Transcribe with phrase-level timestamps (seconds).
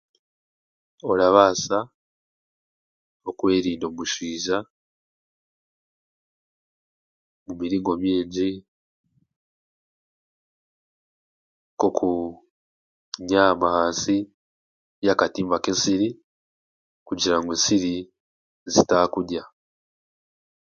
[1.11, 1.77] Orabaasa
[3.29, 4.57] okwerinda omushwija
[7.45, 8.49] mumiringo mingi
[11.73, 14.15] nk'okunyama ahansi
[15.05, 16.09] y'akatimba k'ensiri
[17.07, 17.93] kugira ngu ensiri
[18.73, 19.43] zitakurya.